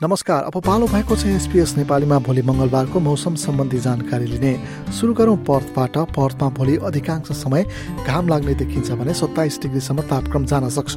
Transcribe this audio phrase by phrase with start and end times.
[0.00, 4.52] नमस्कार अब पालो भएको छ एसपिएस नेपालीमा भोलि मङ्गलबारको मौसम सम्बन्धी जानकारी लिने।
[4.96, 7.64] सुरु गरौँ पर्थबाट। पर्थमा भोलि अधिकांश समय
[8.08, 10.96] घाम लाग्ने देखिन्छ भने सत्ताइस डिग्रीसम्म तापक्रम जान सक्छ।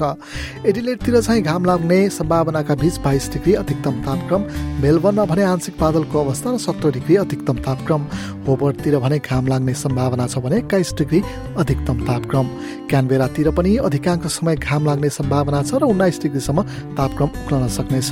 [0.66, 4.46] एडिलेटतिर चाहिँ घाम लाग्ने सम्भावनाका बीच बाइस डिग्री अधिकतम तापक्रम
[4.82, 8.08] मेलबर्नमा भने आंशिक बादलको अवस्था र सत्र डिग्री अधिकतम तापक्रम।
[8.48, 11.22] होबर्टतिर भने घाम लाग्ने सम्भावना छ भने एक्काइस डिग्री
[11.60, 12.48] अधिकतम तापक्रम।
[12.88, 16.64] क्यानबेरातिर पनि अधिकांश समय घाम लाग्ने सम्भावना छ र उन्नाइस डिग्रीसम्म
[16.96, 18.12] तापक्रम उक्लन सक्नेछ।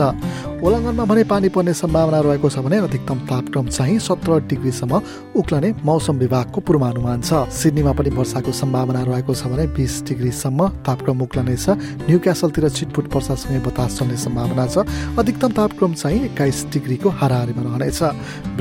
[0.61, 5.01] ओलङ्गनमा भने पानी पर्ने सम्भावना रहेको छ भने अधिकतम तापक्रम चाहिँ सत्र डिग्रीसम्म
[5.33, 11.21] उक्लने मौसम विभागको पूर्वानुमान छ। सिडनीमा पनि वर्षाको सम्भावना रहेको छ भने बिस डिग्रीसम्म तापक्रम
[11.25, 11.65] उक्लनेछ।
[12.05, 14.85] न्यू क्यासलतिर छिटफुट वर्षासँगै बतास चल्ने सम्भावना छ।
[15.17, 17.99] अधिकतम तापक्रम चाहिँ एक्काइस डिग्रीको हाराहारीमा रहनेछ।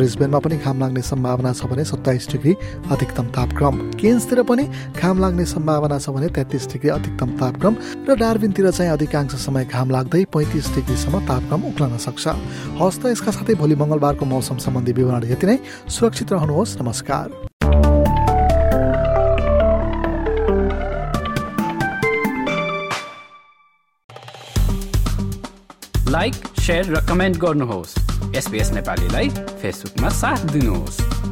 [0.00, 2.56] ब्रिजबेनमा पनि घाम लाग्ने सम्भावना छ भने सत्ताइस डिग्री
[2.88, 4.64] अधिकतम तापक्रम। केन्सतिर पनि
[4.96, 7.76] घाम लाग्ने सम्भावना छ भने तेत्तिस डिग्री अधिकतम तापक्रम।
[8.08, 12.24] र डार्बिनतिर चाहिँ अधिकांश समय घाम लाग्दै पैँतिस डिग्रीसम्म तापक्रम उक्लन जान सक्छ।
[12.78, 15.58] हस् त यसका साथै भोलि मङ्गलबारको मौसम सम्बन्धी विवरण यति नै।
[15.90, 17.26] सुरक्षित रहनुहोस्। नमस्कार।
[26.10, 26.34] लाइक
[26.70, 27.92] र कमेन्ट गर्नुहोस्।
[28.36, 29.28] एसपिएस नेपालीलाई
[29.62, 31.29] फेसबुकमा साथ दिनुहोस्।